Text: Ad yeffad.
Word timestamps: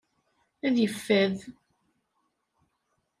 Ad 0.67 0.75
yeffad. 0.79 1.37